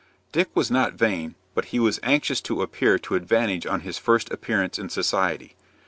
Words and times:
Dick 0.31 0.49
was 0.55 0.71
not 0.71 0.95
vain, 0.95 1.35
but 1.53 1.65
he 1.65 1.77
was 1.79 1.99
anxious 2.01 2.41
to 2.41 2.63
appear 2.63 2.97
to 2.97 3.13
advantage 3.13 3.67
on 3.67 3.81
his 3.81 3.99
first 3.99 4.31
appearance 4.31 4.79
in 4.79 4.89
society. 4.89 5.55